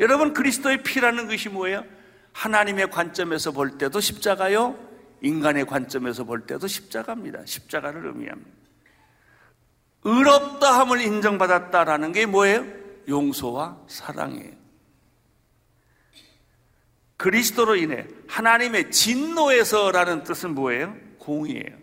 여러분 0.00 0.32
그리스도의 0.32 0.82
피라는 0.82 1.28
것이 1.28 1.48
뭐예요? 1.48 1.84
하나님의 2.32 2.90
관점에서 2.90 3.52
볼 3.52 3.78
때도 3.78 4.00
십자가요, 4.00 4.78
인간의 5.22 5.66
관점에서 5.66 6.24
볼 6.24 6.46
때도 6.46 6.66
십자가입니다. 6.66 7.44
십자가를 7.44 8.06
의미합니다. 8.06 8.50
의롭다함을 10.04 11.00
인정받았다라는 11.00 12.12
게 12.12 12.26
뭐예요? 12.26 12.64
용서와 13.08 13.78
사랑이에요. 13.86 14.52
그리스도로 17.16 17.76
인해 17.76 18.06
하나님의 18.28 18.90
진노에서라는 18.90 20.24
뜻은 20.24 20.54
뭐예요? 20.54 20.94
공의예요. 21.18 21.76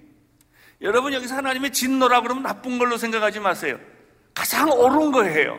여러분 0.81 1.13
여기서 1.13 1.35
하나님의 1.35 1.73
진노라 1.73 2.21
그러면 2.21 2.43
나쁜 2.43 2.77
걸로 2.77 2.97
생각하지 2.97 3.39
마세요. 3.39 3.79
가장 4.43 4.69
옳은 4.69 5.13
거예요. 5.13 5.57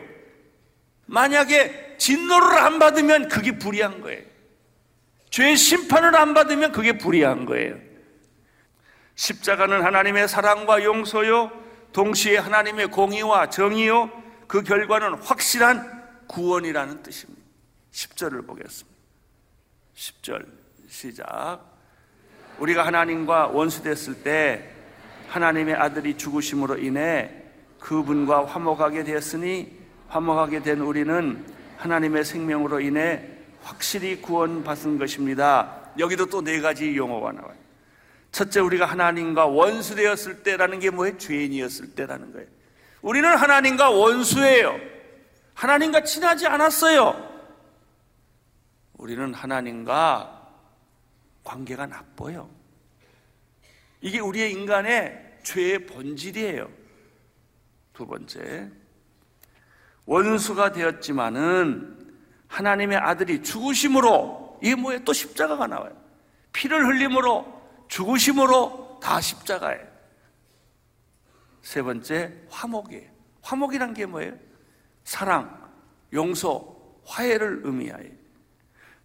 만약에 1.07 1.95
진노를 1.97 2.55
안 2.59 2.77
받으면 2.77 3.29
그게 3.29 3.57
불의한 3.57 4.01
거예요. 4.01 4.21
죄의 5.31 5.57
심판을 5.57 6.15
안 6.15 6.35
받으면 6.35 6.71
그게 6.71 6.95
불의한 6.95 7.45
거예요. 7.45 7.77
십자가는 9.15 9.83
하나님의 9.83 10.27
사랑과 10.27 10.83
용서요, 10.83 11.51
동시에 11.93 12.37
하나님의 12.37 12.91
공의와 12.91 13.49
정의요, 13.49 14.11
그 14.47 14.61
결과는 14.61 15.15
확실한 15.15 16.27
구원이라는 16.27 17.01
뜻입니다. 17.01 17.41
10절을 17.91 18.45
보겠습니다. 18.45 18.99
10절 19.95 20.45
시작. 20.87 21.59
우리가 22.59 22.85
하나님과 22.85 23.47
원수됐을 23.47 24.21
때 24.21 24.69
하나님의 25.29 25.73
아들이 25.73 26.15
죽으심으로 26.15 26.77
인해 26.77 27.44
그분과 27.85 28.47
화목하게 28.47 29.03
되었으니 29.03 29.77
화목하게 30.07 30.63
된 30.63 30.79
우리는 30.79 31.45
하나님의 31.77 32.25
생명으로 32.25 32.79
인해 32.79 33.23
확실히 33.61 34.19
구원받은 34.21 34.97
것입니다. 34.97 35.91
여기도 35.99 36.25
또 36.25 36.41
네 36.41 36.61
가지 36.61 36.97
용어가 36.97 37.31
나와요. 37.31 37.55
첫째, 38.31 38.59
우리가 38.59 38.85
하나님과 38.87 39.45
원수되었을 39.45 40.41
때라는 40.41 40.79
게 40.79 40.89
뭐예요? 40.89 41.15
죄인이었을 41.19 41.93
때라는 41.93 42.33
거예요. 42.33 42.47
우리는 43.03 43.29
하나님과 43.29 43.91
원수예요. 43.91 44.79
하나님과 45.53 46.03
친하지 46.05 46.47
않았어요. 46.47 47.15
우리는 48.97 49.31
하나님과 49.31 50.49
관계가 51.43 51.85
나빠요. 51.85 52.49
이게 54.01 54.19
우리의 54.19 54.51
인간의 54.53 55.37
죄의 55.43 55.85
본질이에요. 55.85 56.84
두 57.95 58.05
번째, 58.05 58.69
원수가 60.05 60.73
되었지만은 60.73 62.13
하나님의 62.47 62.97
아들이 62.97 63.41
죽으심으로 63.41 64.59
이게 64.61 64.75
뭐예요? 64.75 65.03
또 65.03 65.13
십자가가 65.13 65.65
나와요. 65.65 65.95
피를 66.53 66.85
흘림으로 66.85 67.45
죽으심으로 67.87 68.99
다 69.01 69.19
십자가예요. 69.19 69.87
세 71.61 71.81
번째 71.81 72.33
화목이에요. 72.49 73.09
화목이란 73.41 73.93
게 73.93 74.05
뭐예요? 74.05 74.37
사랑, 75.03 75.71
용서, 76.13 76.75
화해를 77.05 77.61
의미하여. 77.63 78.09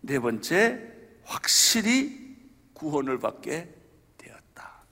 네 0.01 0.19
번째 0.19 0.93
확실히 1.25 2.37
구원을 2.75 3.19
받게 3.19 3.75
되었다. 4.17 4.83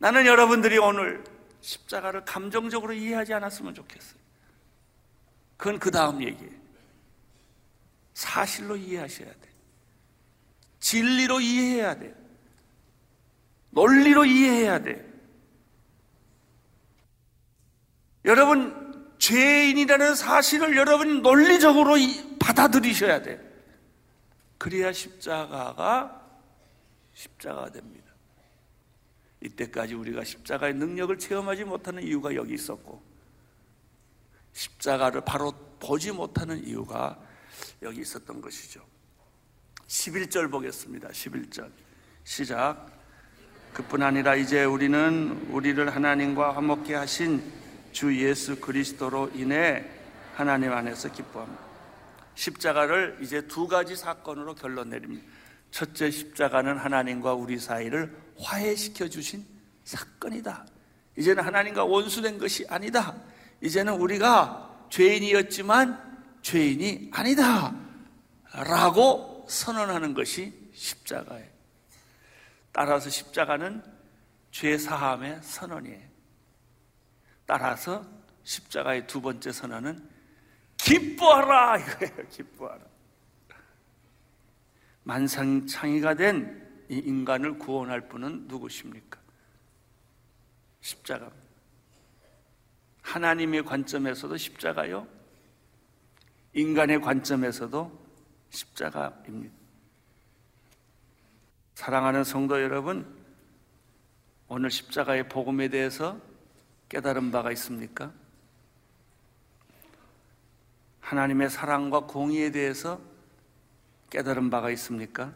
나는 0.00 0.24
여러분들이 0.24 0.78
오늘 0.78 1.22
십자가를 1.60 2.24
감정적으로 2.24 2.94
이해하지 2.94 3.34
않았으면 3.34 3.74
좋겠어요. 3.74 4.18
그건 5.58 5.78
그 5.78 5.90
다음 5.90 6.22
얘기예요. 6.22 6.54
사실로 8.14 8.76
이해하셔야 8.76 9.28
돼. 9.28 9.50
진리로 10.80 11.40
이해해야 11.40 11.98
돼. 11.98 12.14
논리로 13.68 14.24
이해해야 14.24 14.78
돼. 14.78 15.06
여러분, 18.24 19.14
죄인이라는 19.18 20.14
사실을 20.14 20.78
여러분 20.78 21.20
논리적으로 21.20 21.96
받아들이셔야 22.38 23.20
돼. 23.20 23.38
그래야 24.56 24.92
십자가가 24.92 26.26
십자가가 27.12 27.70
됩니다. 27.70 27.99
이때까지 29.42 29.94
우리가 29.94 30.24
십자가의 30.24 30.74
능력을 30.74 31.18
체험하지 31.18 31.64
못하는 31.64 32.02
이유가 32.02 32.34
여기 32.34 32.54
있었고, 32.54 33.02
십자가를 34.52 35.22
바로 35.22 35.52
보지 35.78 36.12
못하는 36.12 36.62
이유가 36.64 37.18
여기 37.82 38.00
있었던 38.00 38.40
것이죠. 38.40 38.84
11절 39.86 40.50
보겠습니다. 40.50 41.08
11절. 41.08 41.70
시작. 42.24 42.86
그뿐 43.72 44.02
아니라 44.02 44.34
이제 44.34 44.64
우리는 44.64 45.48
우리를 45.50 45.94
하나님과 45.94 46.56
화목케 46.56 46.94
하신 46.94 47.42
주 47.92 48.16
예수 48.20 48.60
그리스도로 48.60 49.30
인해 49.34 49.84
하나님 50.34 50.72
안에서 50.72 51.10
기뻐합니다. 51.10 51.62
십자가를 52.34 53.18
이제 53.20 53.46
두 53.46 53.66
가지 53.68 53.96
사건으로 53.96 54.54
결론 54.54 54.90
내립니다. 54.90 55.26
첫째 55.70 56.10
십자가는 56.10 56.76
하나님과 56.76 57.34
우리 57.34 57.58
사이를 57.58 58.16
화해시켜 58.38 59.08
주신 59.08 59.46
사건이다. 59.84 60.66
이제는 61.16 61.44
하나님과 61.44 61.84
원수된 61.84 62.38
것이 62.38 62.66
아니다. 62.68 63.14
이제는 63.60 63.94
우리가 63.94 64.86
죄인이었지만 64.90 66.38
죄인이 66.42 67.10
아니다. 67.12 67.74
라고 68.52 69.46
선언하는 69.48 70.14
것이 70.14 70.70
십자가예요. 70.72 71.48
따라서 72.72 73.10
십자가는 73.10 73.82
죄 74.50 74.78
사함의 74.78 75.40
선언이에요. 75.42 76.08
따라서 77.46 78.04
십자가의 78.44 79.06
두 79.06 79.20
번째 79.20 79.52
선언은 79.52 80.08
기뻐하라 80.76 81.78
이거예요. 81.78 82.28
기뻐하라. 82.30 82.89
만상창이가 85.04 86.14
된 86.14 86.60
이 86.90 86.98
인간을 86.98 87.56
구원할 87.56 88.08
분은 88.08 88.48
누구십니까? 88.48 89.20
십자가. 90.80 91.30
하나님의 93.02 93.64
관점에서도 93.64 94.36
십자가요. 94.36 95.06
인간의 96.52 97.00
관점에서도 97.00 98.06
십자가입니다. 98.50 99.54
사랑하는 101.76 102.24
성도 102.24 102.60
여러분, 102.60 103.06
오늘 104.48 104.68
십자가의 104.68 105.28
복음에 105.28 105.68
대해서 105.68 106.20
깨달은 106.88 107.30
바가 107.30 107.52
있습니까? 107.52 108.12
하나님의 110.98 111.50
사랑과 111.50 112.00
공의에 112.00 112.50
대해서 112.50 113.00
깨달은 114.10 114.50
바가 114.50 114.70
있습니까? 114.70 115.32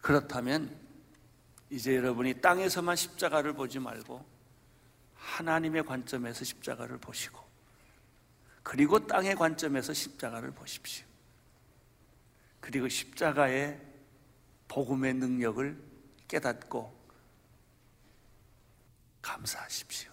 그렇다면 0.00 0.78
이제 1.70 1.96
여러분이 1.96 2.40
땅에서만 2.40 2.94
십자가를 2.96 3.54
보지 3.54 3.78
말고 3.78 4.24
하나님의 5.14 5.84
관점에서 5.84 6.44
십자가를 6.44 6.98
보시고 6.98 7.44
그리고 8.62 9.06
땅의 9.06 9.36
관점에서 9.36 9.92
십자가를 9.92 10.50
보십시오. 10.50 11.06
그리고 12.60 12.88
십자가의 12.88 13.80
복음의 14.68 15.14
능력을 15.14 15.80
깨닫고 16.26 16.92
감사하십시오. 19.22 20.10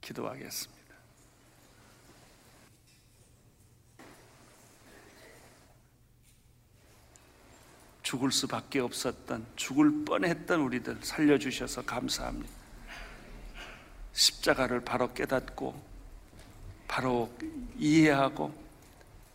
기도하겠습니다. 0.00 0.73
죽을 8.04 8.30
수밖에 8.30 8.80
없었던, 8.80 9.46
죽을 9.56 10.04
뻔했던 10.04 10.60
우리들 10.60 10.98
살려주셔서 11.00 11.82
감사합니다. 11.82 12.52
십자가를 14.12 14.84
바로 14.84 15.12
깨닫고, 15.12 15.74
바로 16.86 17.34
이해하고, 17.78 18.54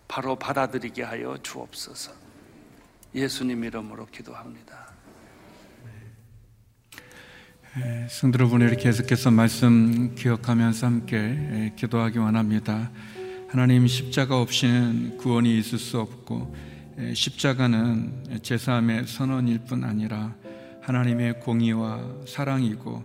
바로 0.08 0.36
받아들이게 0.38 1.04
하여 1.04 1.38
주옵소서. 1.42 2.14
예수님 3.14 3.64
이름으로 3.64 4.06
기도합니다. 4.06 4.88
성도 8.08 8.40
여러분 8.40 8.62
이렇게 8.62 8.84
계속해서 8.84 9.32
말씀 9.32 10.14
기억하면서 10.14 10.86
함께 10.86 11.74
기도하기 11.76 12.20
원합니다. 12.20 12.92
하나님 13.48 13.88
십자가 13.88 14.40
없이는 14.40 15.18
구원이 15.18 15.58
있을 15.58 15.80
수 15.80 16.00
없고 16.00 16.69
십자가는 17.14 18.42
제사함의 18.42 19.08
선언일 19.08 19.60
뿐 19.60 19.86
아니라 19.86 20.36
하나님의 20.82 21.40
공의와 21.40 22.26
사랑이고 22.28 23.04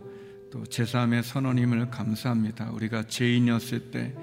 또 0.50 0.64
제사함의 0.64 1.22
선언임을 1.22 1.90
감사합니다. 1.90 2.70
우리가 2.70 3.04
죄인이었을 3.04 3.90
때 3.90 4.14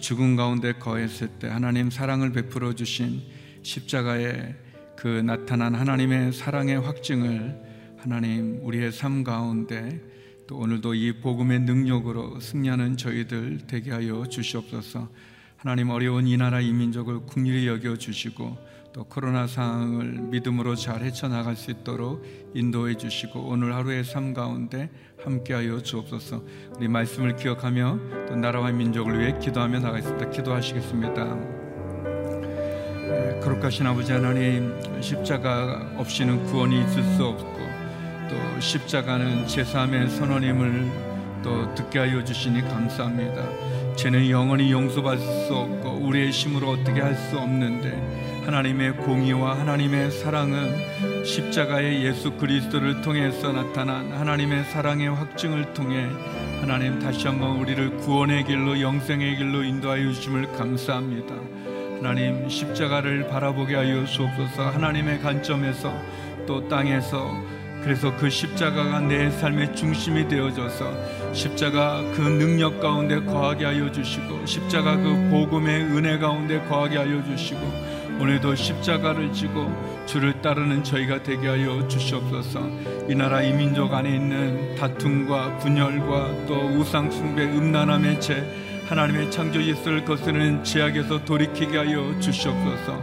죽음 0.00 0.34
가운데 0.34 0.72
거했을 0.72 1.28
때 1.38 1.48
하나님 1.48 1.90
사랑을 1.90 2.32
베풀어 2.32 2.74
주신 2.74 3.22
십자가에 3.62 4.54
그 4.96 5.06
나타난 5.06 5.74
하나님의 5.74 6.32
사랑의 6.32 6.80
확증을 6.80 7.62
하나님 7.98 8.58
우리의 8.62 8.90
삶 8.90 9.22
가운데 9.22 10.00
또 10.48 10.58
오늘도 10.58 10.94
이 10.94 11.20
복음의 11.20 11.60
능력으로 11.60 12.40
승리하는 12.40 12.96
저희들 12.96 13.66
되게 13.66 13.92
하여 13.92 14.26
주시옵소서. 14.26 15.08
하나님 15.56 15.90
어려운 15.90 16.26
이 16.26 16.36
나라 16.36 16.60
이 16.60 16.72
민족을 16.72 17.20
국률이 17.20 17.66
여겨 17.66 17.96
주시고 17.96 18.75
또 18.96 19.04
코로나 19.04 19.46
상황을 19.46 20.06
믿음으로 20.30 20.74
잘 20.74 21.02
헤쳐나갈 21.02 21.54
수 21.54 21.70
있도록 21.70 22.24
인도해 22.54 22.94
주시고 22.96 23.40
오늘 23.40 23.74
하루의 23.74 24.04
삶 24.04 24.32
가운데 24.32 24.88
함께하여 25.22 25.82
주옵소서. 25.82 26.42
우리 26.78 26.88
말씀을 26.88 27.36
기억하며 27.36 27.98
또 28.26 28.36
나라와 28.36 28.72
민족을 28.72 29.20
위해 29.20 29.38
기도하며 29.38 29.80
나가겠습니다. 29.80 30.30
기도하시겠습니다. 30.30 31.24
네, 33.04 33.40
거룩하신 33.40 33.86
아버지 33.86 34.12
하나님 34.12 34.74
십자가 35.02 35.92
없이는 35.98 36.46
구원이 36.46 36.82
있을 36.84 37.02
수 37.16 37.24
없고 37.26 37.58
또 38.30 38.60
십자가는 38.60 39.46
제사함의 39.46 40.08
선언임을 40.08 41.42
또 41.42 41.74
듣게 41.74 41.98
하여 41.98 42.24
주시니 42.24 42.62
감사합니다. 42.62 43.46
죄는 43.96 44.30
영원히 44.30 44.72
용서받을 44.72 45.22
수 45.46 45.54
없고 45.54 45.90
우리의 46.06 46.30
힘으로 46.30 46.70
어떻게 46.70 47.02
할 47.02 47.14
수 47.14 47.38
없는데 47.38 48.35
하나님의 48.46 48.92
공의와 48.98 49.58
하나님의 49.58 50.12
사랑은 50.12 51.24
십자가의 51.24 52.04
예수 52.04 52.30
그리스도를 52.34 53.00
통해서 53.02 53.50
나타난 53.50 54.12
하나님의 54.12 54.66
사랑의 54.66 55.08
확증을 55.08 55.74
통해 55.74 56.06
하나님 56.60 57.00
다시 57.00 57.26
한번 57.26 57.56
우리를 57.56 57.96
구원의 57.96 58.44
길로 58.44 58.80
영생의 58.80 59.36
길로 59.36 59.64
인도하여 59.64 60.12
주심을 60.12 60.52
감사합니다. 60.52 61.34
하나님 61.96 62.48
십자가를 62.48 63.26
바라보게 63.26 63.74
하여 63.74 64.06
주옵소서 64.06 64.70
하나님의 64.70 65.20
관점에서 65.22 65.92
또 66.46 66.68
땅에서 66.68 67.56
그래서 67.82 68.16
그 68.16 68.30
십자가가 68.30 69.00
내 69.00 69.28
삶의 69.28 69.74
중심이 69.74 70.26
되어져서 70.28 71.32
십자가 71.32 72.00
그 72.14 72.20
능력 72.20 72.80
가운데 72.80 73.20
거하게 73.20 73.64
하여 73.64 73.90
주시고 73.90 74.46
십자가 74.46 74.96
그 74.96 75.28
복음의 75.30 75.82
은혜 75.82 76.18
가운데 76.18 76.60
거하게 76.68 76.98
하여 76.98 77.24
주시고 77.24 77.85
오늘도 78.18 78.54
십자가를 78.54 79.32
지고 79.32 79.70
주를 80.06 80.40
따르는 80.40 80.82
저희가 80.82 81.22
되게 81.22 81.48
하여 81.48 81.86
주시옵소서. 81.86 82.60
이 83.08 83.14
나라 83.14 83.42
이 83.42 83.52
민족 83.52 83.92
안에 83.92 84.08
있는 84.08 84.74
다툼과 84.74 85.58
분열과 85.58 86.46
또 86.46 86.54
우상 86.78 87.10
숭배, 87.10 87.44
음란함의 87.44 88.20
죄, 88.20 88.42
하나님의 88.88 89.30
창조 89.30 89.62
예수를 89.62 90.04
거스르는 90.04 90.64
죄악에서 90.64 91.24
돌이키게 91.24 91.76
하여 91.76 92.18
주시옵소서. 92.18 93.02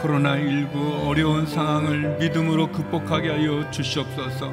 코로나19 0.00 1.06
어려운 1.06 1.44
상황을 1.46 2.18
믿음으로 2.18 2.70
극복하게 2.70 3.30
하여 3.30 3.68
주시옵소서. 3.70 4.52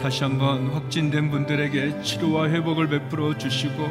다시 0.00 0.24
한번 0.24 0.68
확진된 0.68 1.30
분들에게 1.30 2.00
치료와 2.02 2.48
회복을 2.48 2.88
베풀어 2.88 3.36
주시고 3.36 3.90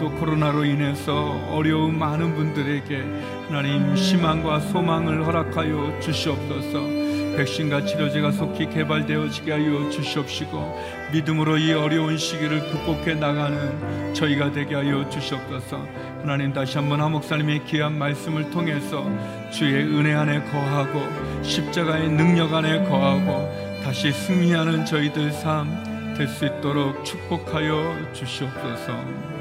또 0.00 0.10
코로나로 0.12 0.64
인해서 0.64 1.38
어려운 1.50 1.98
많은 1.98 2.34
분들에게 2.34 3.04
하나님 3.48 3.94
희망과 3.94 4.60
소망을 4.60 5.26
허락하여 5.26 6.00
주시옵소서. 6.00 7.10
백신과 7.36 7.84
치료제가 7.84 8.32
속히 8.32 8.70
개발되어지게 8.70 9.52
하여 9.52 9.90
주시옵시고 9.90 11.10
믿음으로 11.12 11.58
이 11.58 11.72
어려운 11.74 12.16
시기를 12.16 12.60
극복해 12.70 13.14
나가는 13.14 14.14
저희가 14.14 14.52
되게 14.52 14.74
하여 14.74 15.06
주시옵소서. 15.10 15.86
하나님 16.22 16.52
다시 16.54 16.78
한번 16.78 17.02
하목사님의 17.02 17.66
귀한 17.66 17.98
말씀을 17.98 18.50
통해서 18.50 19.06
주의 19.50 19.84
은혜 19.84 20.14
안에 20.14 20.40
거하고 20.50 21.02
십자가의 21.42 22.08
능력 22.08 22.54
안에 22.54 22.88
거하고 22.88 23.48
다시 23.84 24.12
승리하는 24.12 24.86
저희들 24.86 25.30
삶 25.30 25.90
될 26.20 26.28
수 26.28 26.44
있도록 26.44 27.02
축복하여 27.02 28.12
주시옵소서. 28.12 29.39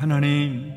하나님 0.00 0.72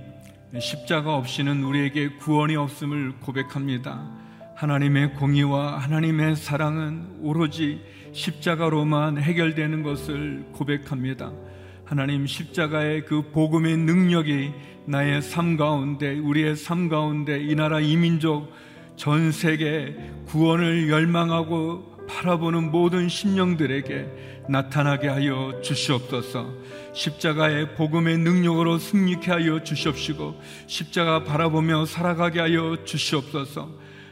십자가 0.59 1.15
없이는 1.15 1.63
우리에게 1.63 2.09
구원이 2.17 2.57
없음을 2.57 3.13
고백합니다. 3.21 4.05
하나님의 4.53 5.13
공의와 5.13 5.77
하나님의 5.77 6.35
사랑은 6.35 7.19
오로지 7.21 7.81
십자가로만 8.11 9.19
해결되는 9.19 9.81
것을 9.81 10.43
고백합니다. 10.51 11.31
하나님 11.85 12.27
십자가의 12.27 13.05
그 13.05 13.31
복음의 13.31 13.77
능력이 13.77 14.51
나의 14.87 15.21
삶 15.21 15.55
가운데, 15.55 16.19
우리의 16.19 16.57
삶 16.57 16.89
가운데, 16.89 17.41
이 17.41 17.55
나라 17.55 17.79
이민족 17.79 18.51
전 18.97 19.31
세계 19.31 19.95
구원을 20.25 20.89
열망하고 20.89 21.92
바라보는 22.07 22.71
모든 22.71 23.09
심령들에게 23.09 24.45
나타나게 24.49 25.07
하여 25.07 25.59
주시옵소서. 25.61 26.53
십자가의 26.93 27.75
복음의 27.75 28.17
능력으로 28.17 28.77
승리케 28.77 29.31
하여 29.31 29.63
주시옵시고 29.63 30.39
십자가 30.67 31.23
바라보며 31.23 31.85
살아가게 31.85 32.39
하여 32.39 32.77
주시옵소서. 32.83 33.69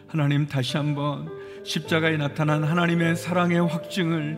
하나님 0.08 0.48
다시 0.48 0.78
한번 0.78 1.30
십자가에 1.64 2.18
나타난 2.18 2.64
하나님의 2.64 3.16
사랑의 3.16 3.66
확증을 3.68 4.38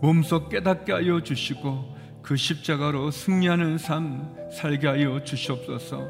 몸소 0.00 0.48
깨닫게 0.48 0.92
하여 0.92 1.22
주시고 1.22 1.96
그 2.22 2.36
십자가로 2.36 3.10
승리하는 3.10 3.78
삶 3.78 4.34
살게 4.52 4.86
하여 4.86 5.22
주시옵소서. 5.24 6.06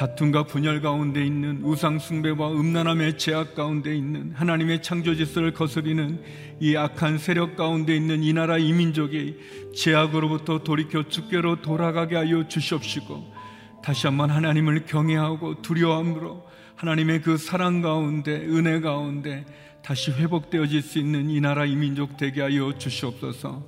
다툼과 0.00 0.44
분열 0.44 0.80
가운데 0.80 1.22
있는 1.22 1.60
우상 1.62 1.98
숭배와 1.98 2.52
음란함의 2.52 3.18
제약 3.18 3.54
가운데 3.54 3.94
있는 3.94 4.32
하나님의 4.32 4.80
창조 4.80 5.14
질서를 5.14 5.52
거스리는 5.52 6.24
이 6.58 6.74
악한 6.74 7.18
세력 7.18 7.54
가운데 7.54 7.94
있는 7.94 8.22
이 8.22 8.32
나라 8.32 8.56
이 8.56 8.72
민족이 8.72 9.36
제약으로부터 9.76 10.60
돌이켜 10.60 11.06
주께로 11.06 11.60
돌아가게 11.60 12.16
하여 12.16 12.48
주시옵시고 12.48 13.34
다시 13.84 14.06
한번 14.06 14.30
하나님을 14.30 14.86
경외하고 14.86 15.60
두려움으로 15.60 16.48
하나님의 16.76 17.20
그 17.20 17.36
사랑 17.36 17.82
가운데 17.82 18.34
은혜 18.34 18.80
가운데 18.80 19.44
다시 19.82 20.12
회복되어질 20.12 20.80
수 20.80 20.98
있는 20.98 21.28
이 21.28 21.42
나라 21.42 21.66
이 21.66 21.76
민족 21.76 22.16
되게 22.16 22.40
하여 22.40 22.72
주시옵소서. 22.78 23.62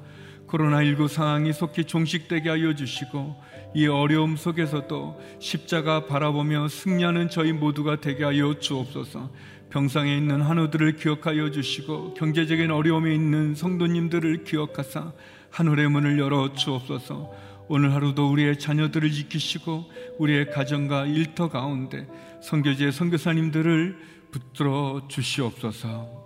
코로나19 0.47 1.09
상황이 1.09 1.53
속히 1.53 1.85
종식되게 1.85 2.49
하여 2.49 2.75
주시고 2.75 3.37
이 3.75 3.87
어려움 3.87 4.37
속에서도 4.37 5.21
십자가 5.39 6.07
바라보며 6.07 6.69
승리하는 6.69 7.31
저희 7.31 7.53
모두가 7.53 8.01
되게 8.01 8.25
하여 8.25 8.59
주옵소서. 8.59 9.31
병상에 9.71 10.15
있는 10.15 10.43
한우들을 10.43 10.97
기억하여 10.97 11.51
주시고 11.51 12.15
경제적인 12.15 12.71
어려움에 12.71 13.15
있는 13.15 13.55
성도님들을 13.55 14.45
기억하사 14.45 15.13
하늘의 15.51 15.89
문을 15.89 16.19
열어 16.19 16.53
주옵소서. 16.53 17.33
오늘 17.69 17.95
하루도 17.95 18.31
우리의 18.31 18.59
자녀들을 18.59 19.11
지키시고 19.11 19.91
우리의 20.19 20.51
가정과 20.51 21.07
일터 21.07 21.49
가운데 21.49 22.07
성교제 22.43 22.91
선교사님들을 22.91 23.97
붙들어 24.31 25.03
주시옵소서. 25.09 26.22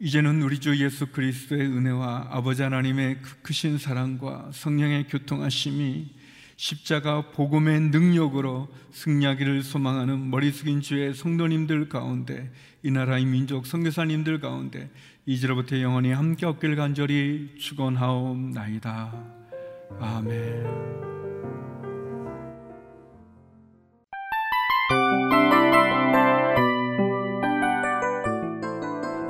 이제는 0.00 0.42
우리 0.42 0.58
주 0.58 0.76
예수 0.82 1.06
그리스도의 1.06 1.62
은혜와 1.62 2.28
아버지 2.30 2.62
하나님의 2.62 3.22
그 3.22 3.36
크신 3.42 3.78
사랑과 3.78 4.50
성령의 4.52 5.06
교통하심이 5.06 6.10
십자가 6.56 7.30
복음의 7.30 7.80
능력으로 7.80 8.68
승리하기를 8.92 9.62
소망하는 9.62 10.30
머리 10.30 10.50
숙인 10.50 10.80
주의 10.80 11.14
성도님들 11.14 11.88
가운데 11.88 12.52
이 12.82 12.90
나라의 12.90 13.24
민족 13.24 13.66
선교사님들 13.66 14.40
가운데 14.40 14.90
이제로부터 15.26 15.80
영원히 15.80 16.12
함께 16.12 16.46
없길 16.46 16.76
간절히 16.76 17.54
축원하옵나이다. 17.58 19.24
아멘. 20.00 21.04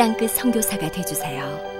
땅끝 0.00 0.30
선교사가 0.30 0.90
되주세요 0.90 1.79